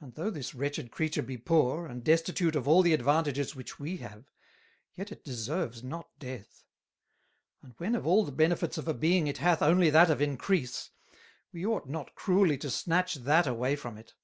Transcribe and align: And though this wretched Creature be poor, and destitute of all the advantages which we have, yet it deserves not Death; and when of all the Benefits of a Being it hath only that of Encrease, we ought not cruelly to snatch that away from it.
And 0.00 0.16
though 0.16 0.30
this 0.30 0.56
wretched 0.56 0.90
Creature 0.90 1.22
be 1.22 1.38
poor, 1.38 1.86
and 1.86 2.02
destitute 2.02 2.56
of 2.56 2.66
all 2.66 2.82
the 2.82 2.92
advantages 2.92 3.54
which 3.54 3.78
we 3.78 3.98
have, 3.98 4.24
yet 4.96 5.12
it 5.12 5.22
deserves 5.22 5.84
not 5.84 6.10
Death; 6.18 6.64
and 7.62 7.72
when 7.78 7.94
of 7.94 8.08
all 8.08 8.24
the 8.24 8.32
Benefits 8.32 8.76
of 8.76 8.88
a 8.88 8.92
Being 8.92 9.28
it 9.28 9.38
hath 9.38 9.62
only 9.62 9.88
that 9.88 10.10
of 10.10 10.20
Encrease, 10.20 10.90
we 11.52 11.64
ought 11.64 11.88
not 11.88 12.16
cruelly 12.16 12.58
to 12.58 12.70
snatch 12.70 13.14
that 13.14 13.46
away 13.46 13.76
from 13.76 13.96
it. 13.96 14.14